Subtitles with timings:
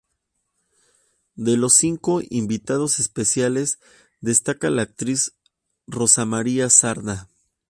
[1.35, 3.79] De los cinco invitados especiales,
[4.19, 5.35] destaca la actriz
[5.85, 7.29] Rosa María Sardá.